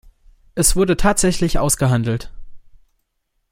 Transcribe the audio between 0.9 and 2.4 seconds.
tatsächlich ausgehandelt.